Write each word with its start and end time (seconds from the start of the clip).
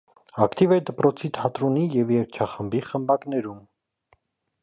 Ակտիվ 0.43 0.71
էր 0.77 0.79
դպրոցի 0.87 1.29
թատրոնի 1.37 1.83
և 1.97 2.15
երգչախմբի 2.15 2.83
խմբակներում։ 2.89 3.61